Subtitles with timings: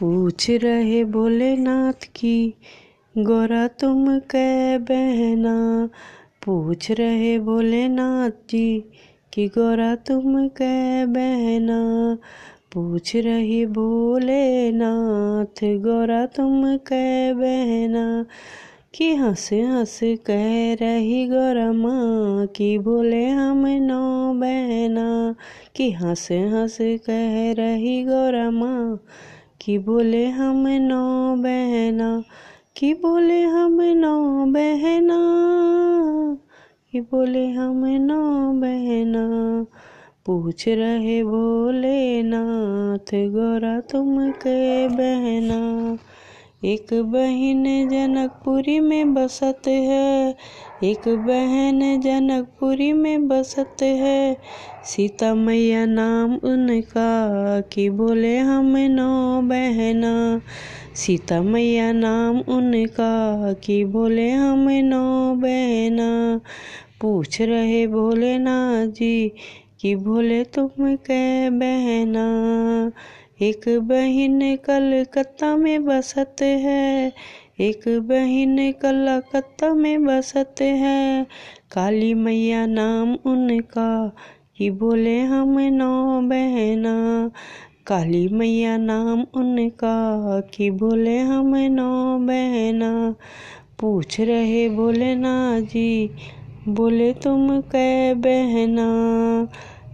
[0.00, 2.54] पूछ रहे भोलेनाथ की,
[3.18, 5.88] गोरा तुम कै बहना?
[6.46, 8.84] पूछ रहे भोलेनाथ जी
[9.34, 12.18] कि, गोरा तुम कै बहना?
[12.72, 18.26] पूछ रही भोलेनाथ, गोरा तुम कै बहना?
[18.94, 25.34] कि हंस हंस कह रही गोरा माँ कि, बोले हम नौ बहना?
[25.76, 29.00] कि हंस हंस कह रही गोरा माँ
[29.60, 32.22] कि बोले हम नौ बहना,
[32.76, 35.18] कि बोले हम नौ बहना,
[36.92, 39.24] कि बोले हम नौ बहना।
[40.26, 45.98] पूछ रहे भोलेनाथ गोरा तुम के बहना।
[46.64, 50.34] एक बहन जनकपुरी में बसत है।
[50.84, 54.36] एक बहन जनकपुरी में बसत है।
[54.84, 60.40] सीता मैया नाम उनका कि बोले हम नौ बहना।
[60.94, 66.40] सीता मैया नाम उनका कि बोले हम नौ बहना।
[67.00, 69.32] पूछ रहे भोलेनाथ जी
[69.80, 72.26] कि भोले तुम कै बहना?
[73.42, 77.12] एक बहन कलकत्ता में बसत है,
[77.60, 81.26] एक बहन कलकत्ता में बसत है।
[81.72, 84.16] काली मैया नाम उनका
[84.56, 87.30] कि बोले, हम नौ बहना।
[87.86, 93.14] काली मैया नाम उनका कि बोले, हम नौ बहना।
[93.80, 96.10] पूछ रहे भोलेनाथ जी,
[96.68, 98.88] बोले तुम कै बहना?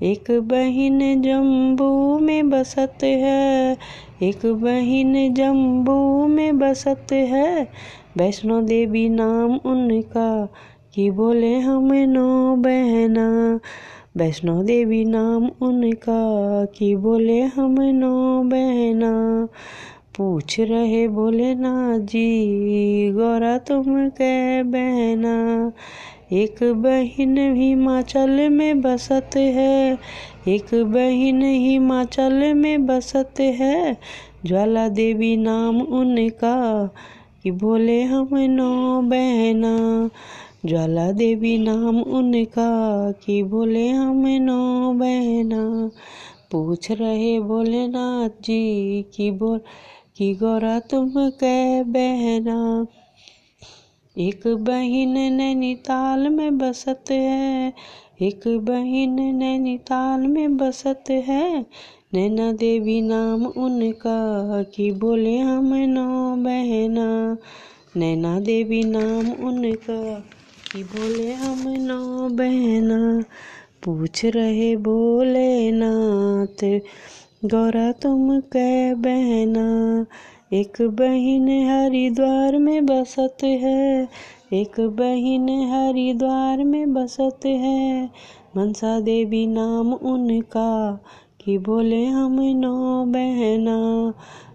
[0.03, 3.77] एक बहन जम्बू में बसत है,
[4.23, 7.69] एक बहन जम्बू में बसत है।
[8.17, 10.49] वैष्णो देवी नाम उनका
[10.95, 13.61] कि बोले हम नौ बहना।
[14.17, 19.49] वैष्णो देवी नाम उनका कि बोले हम नौ बहना।
[20.17, 25.73] पूछ रहे बोले ना जी, गौरा तुम कै बहना।
[26.33, 29.99] एक बहन हिमाचल में बसत है,
[30.49, 33.97] एक बहन हिमाचल में बसत है।
[34.47, 36.87] ज्वाला देवी नाम उनका
[37.43, 40.11] कि बोले हम नौ बहना।
[40.67, 45.91] ज्वाला देवी नाम उनका कि बोले हम नौ बहना।
[46.53, 49.61] पूछ रहे भोलेनाथ जी कि बोल
[50.17, 52.87] कि गौरा तुम कै बहना?
[54.19, 57.73] एक बहन नैनीताल में बसत है,
[58.23, 61.67] एक बहन नैनीताल में बसत है।
[62.15, 67.37] नैना देवी नाम उनका कि बोले हम नौ बहना।
[67.97, 70.25] नैना देवी नाम उनका
[70.73, 73.25] कि बोले हम नौ बहना।
[73.85, 76.81] पूछ रहे भोलेनाथ,
[77.45, 80.07] गौरा तुम कै बहना?
[80.53, 84.09] एक बहन हरिद्वार में बसत है,
[84.53, 88.11] एक बहन हरिद्वार में बसत है।
[88.57, 91.01] मनसा देवी नाम उनका
[91.45, 94.15] कि बोले हम नौ बहना।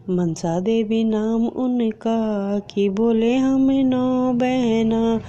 [0.09, 5.21] मनसा देवी नाम उनका कि बोले हम नौ बहना।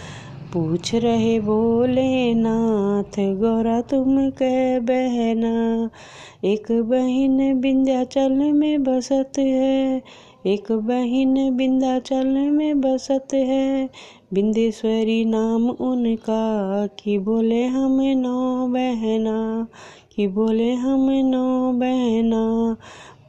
[0.52, 5.90] पूछ रहे बोले नाथ, गौरा तुम कह बहना।
[6.44, 10.02] एक बहन विंध्याचल में बसत है
[10.48, 13.91] एक बहन विंध्याचल में बसत है।
[14.34, 19.66] बिंदेश्वरी नाम उनका, कि बोले हम नौ बहना,
[20.16, 22.76] कि बोले हम नौ बहना।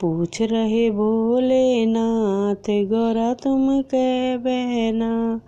[0.02, 5.41] पूछ रहे भोलेनाथ गौरा तुम कै बहना।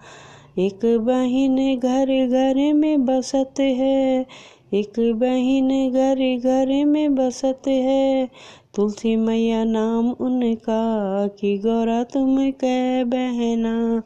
[0.60, 4.26] एक बहन घर घर में बसत है,
[4.74, 8.30] एक बहन घर घर में बसत है।
[8.76, 14.04] तुलसी मैया नाम उनका कि गौरा तुम कै बहना।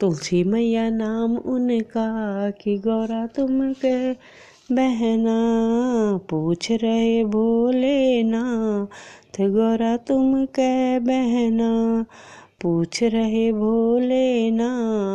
[0.00, 4.14] तुलसी मैया नाम उनका कि गौरा तुम कह
[4.72, 5.38] बहना।
[6.30, 12.04] पूछ रहे भोलेनाथ गौरा तुम कै बहना?
[12.62, 13.52] पूछ रहे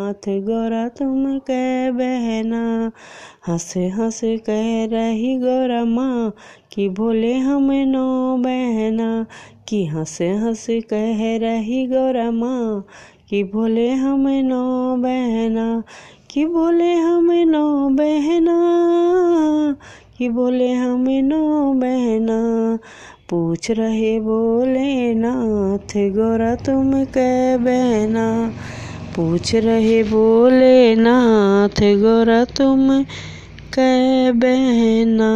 [0.08, 2.92] भोलेनाथ गोरा तुम कह बहना।
[3.48, 6.34] हंस हंस कह रही गौरा माँ
[6.72, 9.26] कि भोले हम नौ बहना।
[9.68, 12.86] कि हंस हंस कह रही गौरा माँ
[13.30, 15.84] कि भोले हम नौ बहना।
[16.32, 18.58] कि बोले हम नौ बहना।
[20.18, 22.80] कि बोले हम नौ बहना।
[23.30, 28.52] पूछ रहे भोलेनाथ गोरा तुम कह बहना।
[29.18, 33.04] पूछ रहे भोलेनाथ गोरा तुम
[33.74, 35.30] कै बहना?